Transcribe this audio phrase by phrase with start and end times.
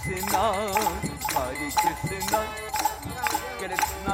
[0.04, 0.44] Krishna,
[1.34, 1.56] Hare
[2.06, 2.42] Krishna,
[3.60, 4.05] Krishna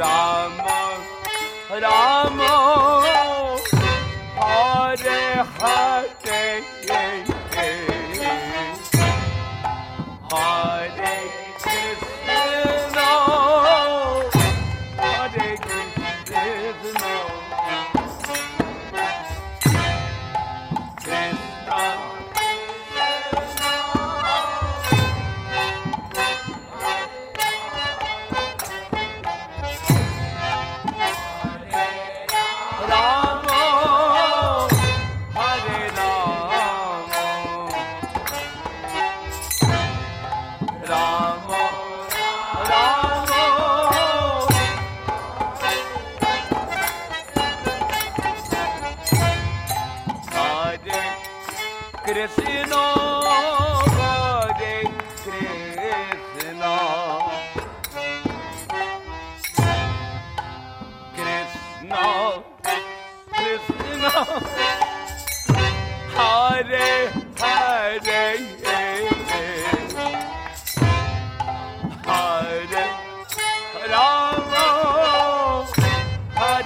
[0.00, 1.00] Ramo,
[1.80, 3.58] Ramo,
[4.36, 6.19] Hare Hare.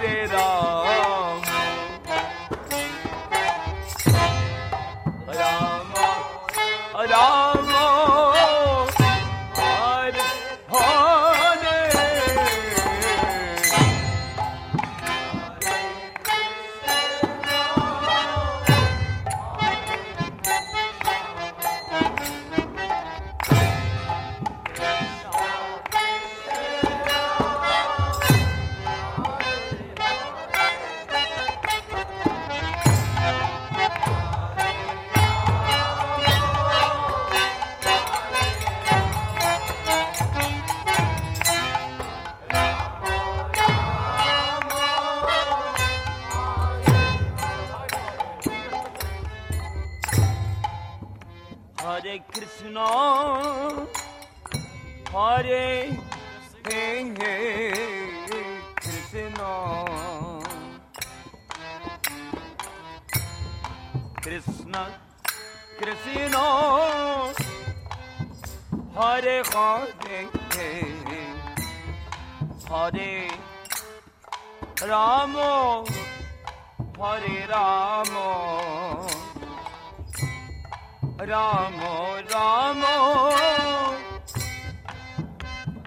[0.05, 0.74] it all.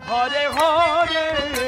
[0.08, 1.67] Hare Hare.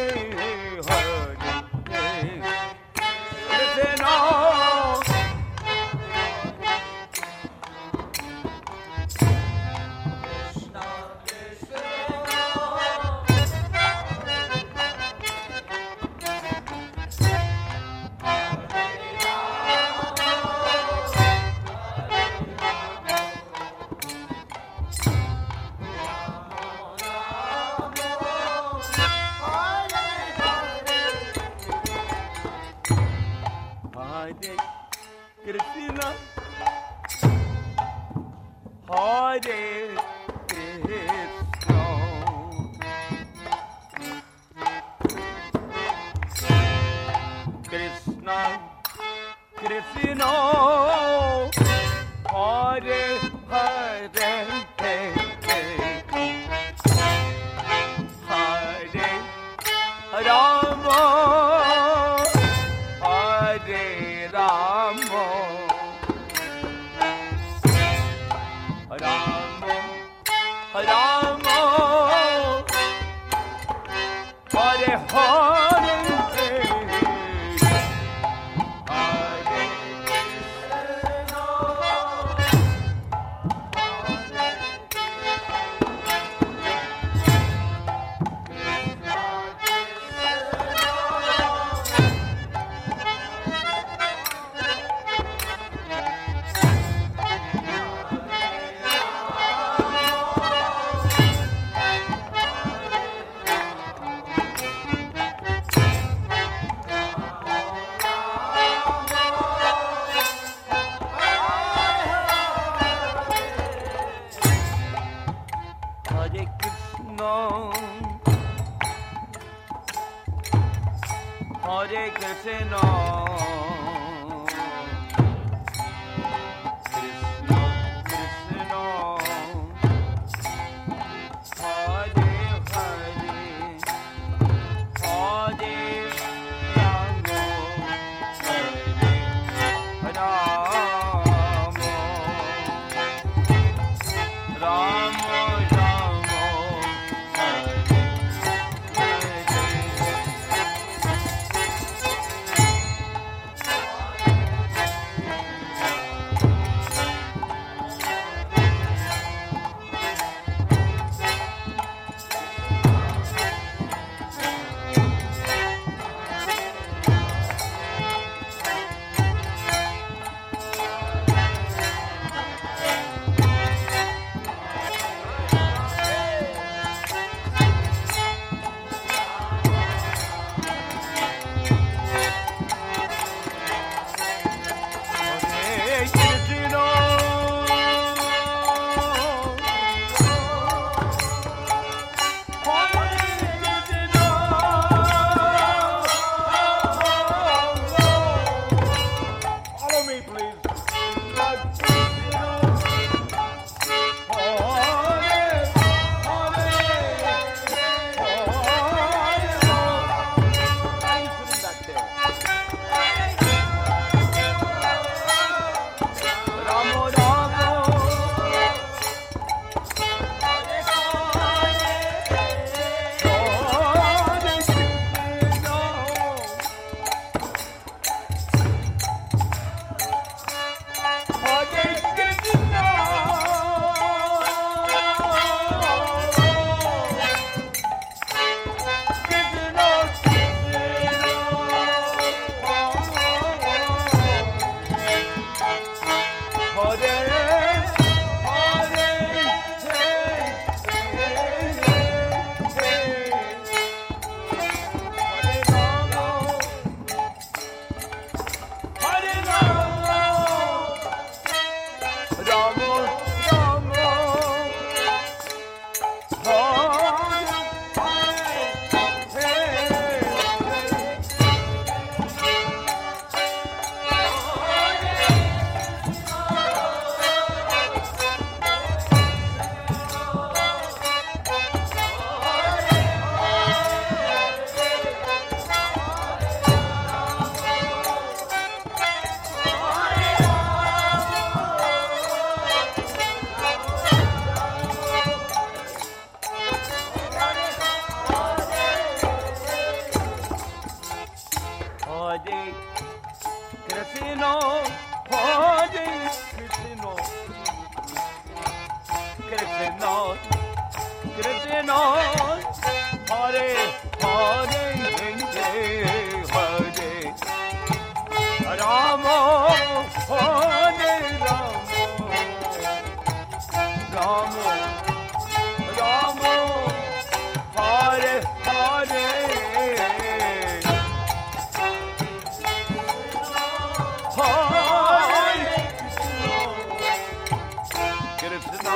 [338.49, 338.89] Krishna,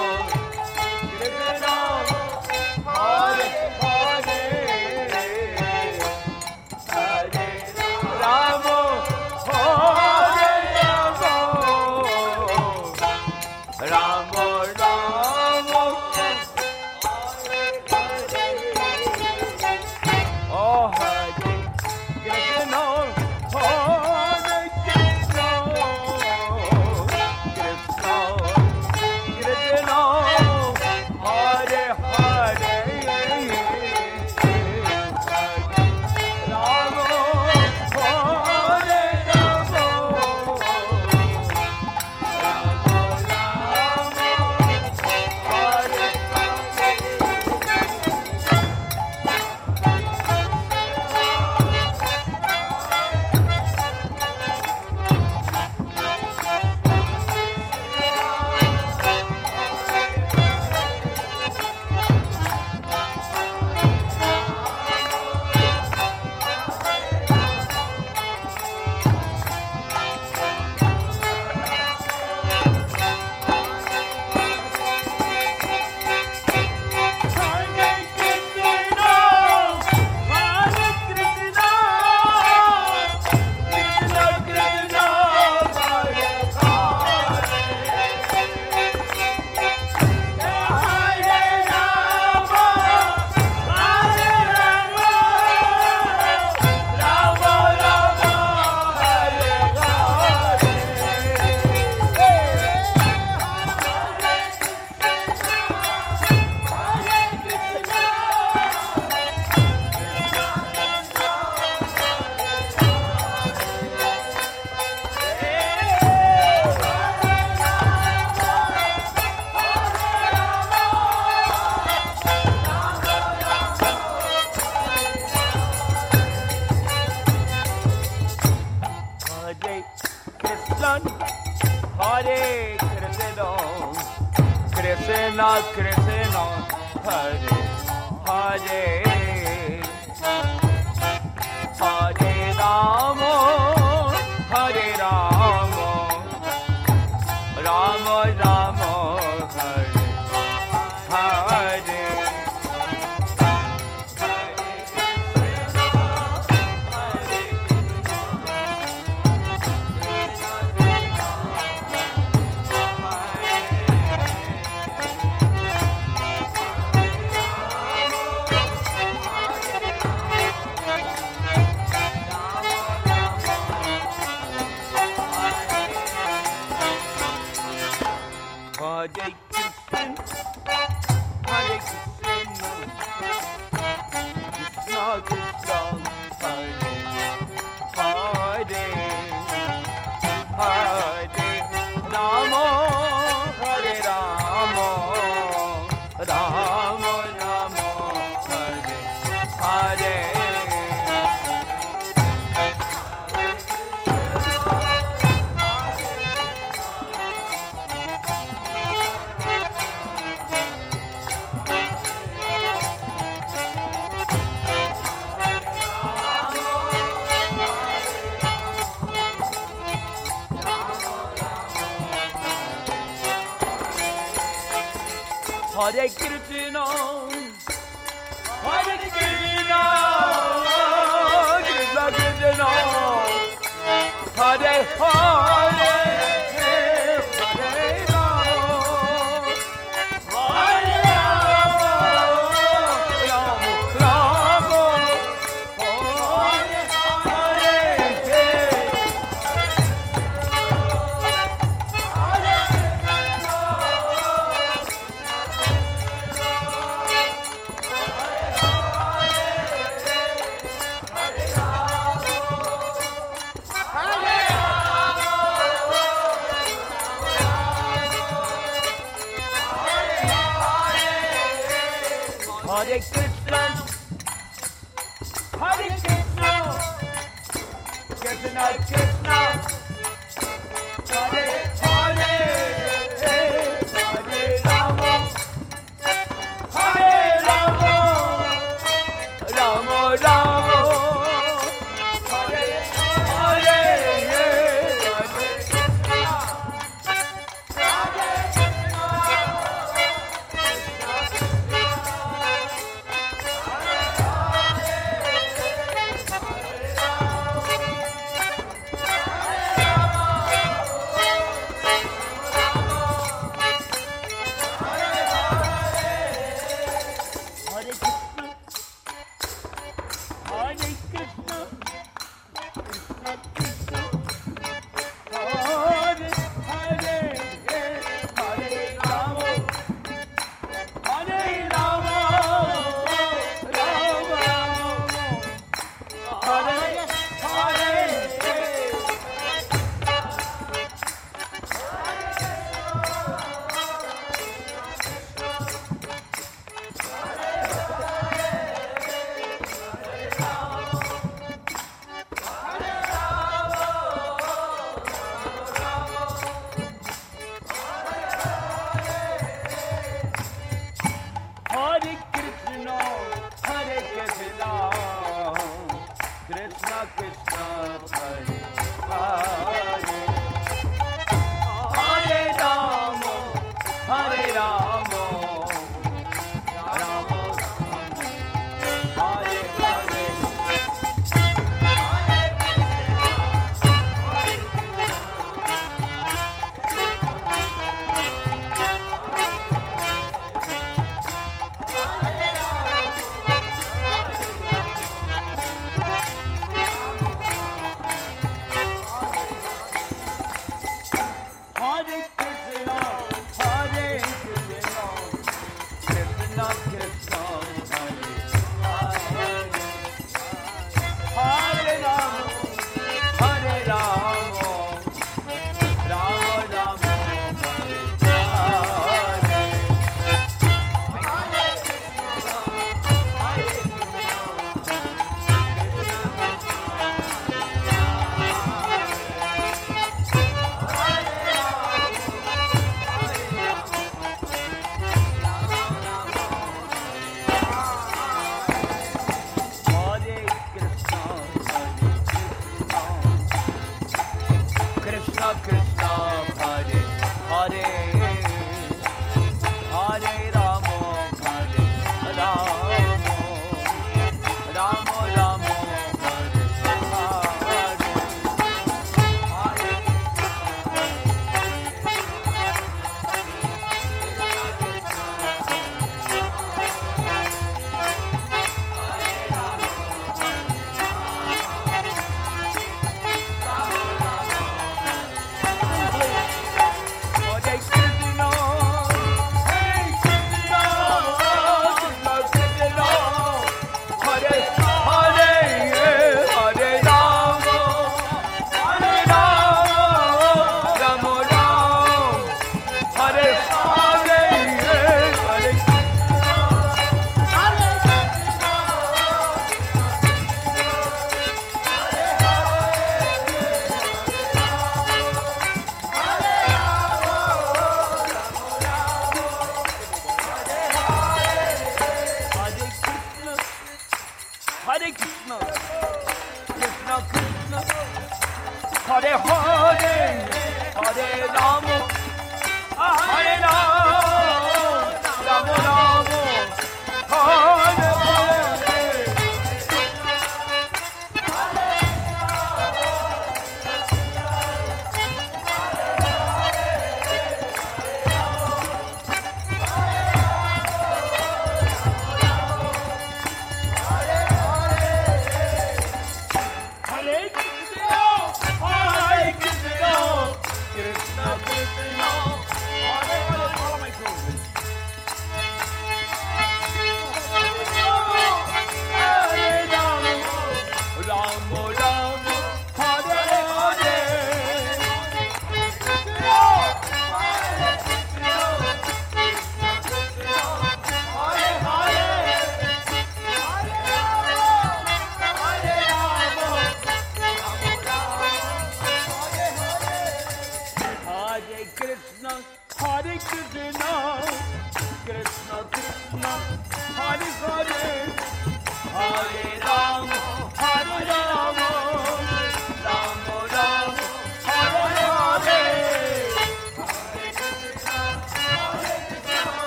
[1.19, 2.12] Krishna,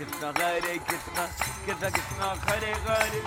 [0.00, 1.24] Krishna Hare Krishna
[1.64, 3.18] Krishna Krishna Hare Hare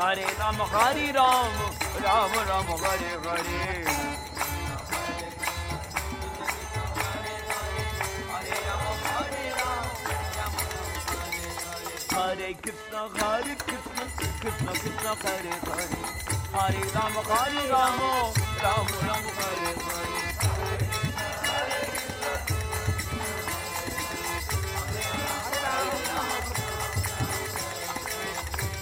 [0.00, 1.56] Hare Ram Hare Ram
[2.04, 4.20] Ram Ram Hare Hare
[12.12, 14.04] Hare Krishna, Hare Krishna,
[14.40, 15.88] Krishna Krishna, Hare Hare,
[16.54, 18.10] Hare Rama, Hare Rama,
[18.62, 20.21] Rama Rama, Hare Hare.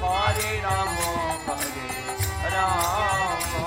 [0.00, 1.10] Hare Rama,
[1.46, 1.86] Hare
[2.56, 3.66] Ramo,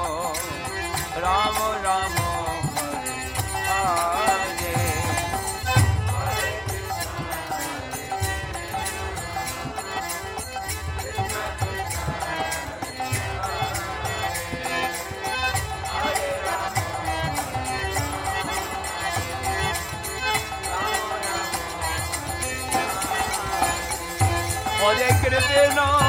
[1.21, 2.29] Ramo, Rama,
[3.69, 4.58] Hare
[24.89, 26.08] Hare Krishna